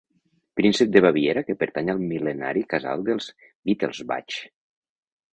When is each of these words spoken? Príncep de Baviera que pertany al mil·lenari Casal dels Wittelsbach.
Príncep 0.59 0.87
de 0.93 1.01
Baviera 1.05 1.43
que 1.49 1.55
pertany 1.63 1.91
al 1.93 1.99
mil·lenari 2.13 2.63
Casal 2.71 3.03
dels 3.09 3.27
Wittelsbach. 3.69 4.39